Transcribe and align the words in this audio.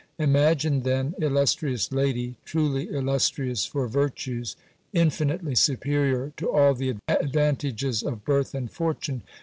Imagine 0.17 0.81
then, 0.81 1.13
illustrious 1.19 1.91
lady, 1.91 2.35
truly 2.43 2.85
illustrious 2.89 3.65
for 3.65 3.87
virtues, 3.87 4.55
infinitely 4.93 5.53
superior 5.53 6.33
to 6.37 6.49
all 6.49 6.73
the 6.73 6.95
advantages 7.07 8.01
of 8.01 8.25
birth 8.25 8.55
and 8.55 8.71
fortune! 8.71 9.21